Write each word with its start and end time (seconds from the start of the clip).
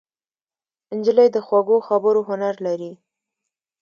نجلۍ 0.97 1.27
د 1.35 1.37
خوږو 1.45 1.77
خبرو 1.87 2.21
هنر 2.29 2.53
لري. 2.65 2.91